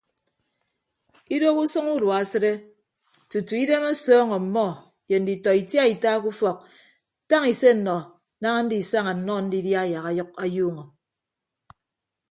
[1.35, 2.51] Idoho usʌñ udua asịde
[3.29, 4.65] tutu idem ọsọọñ ọmmọ
[5.09, 6.57] ye nditọ itiaita ke ufọk
[7.29, 7.95] tañ ise nnọ
[8.41, 10.83] daña ndisaña nnọ ndidia yak ayuuñọ.